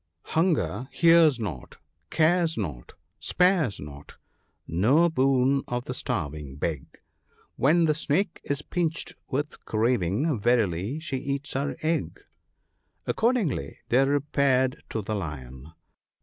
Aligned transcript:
—"Hunger 0.35 0.89
hears 0.91 1.39
not, 1.39 1.77
cares 2.09 2.57
not, 2.57 2.93
spares 3.19 3.79
not; 3.79 4.15
no 4.67 5.09
boon 5.09 5.61
of 5.67 5.85
the 5.85 5.93
starving 5.93 6.55
beg; 6.55 6.99
When 7.55 7.85
the 7.85 7.93
snake 7.93 8.41
is 8.43 8.63
pinched 8.63 9.13
with 9.29 9.63
craving, 9.65 10.39
verily 10.39 10.99
she 10.99 11.17
eats 11.17 11.53
her 11.53 11.75
egg." 11.83 12.19
Accordingly 13.05 13.77
they 13.89 14.03
repaired 14.03 14.83
to 14.89 15.03
the 15.03 15.13
Lion. 15.13 15.71